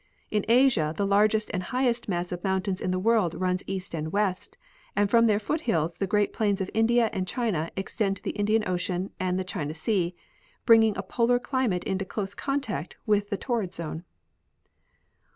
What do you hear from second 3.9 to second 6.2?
and Avest, and from their foot hills the